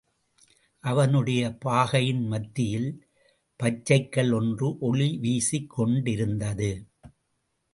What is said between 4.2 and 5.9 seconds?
ஒன்று ஒளி வீசிக்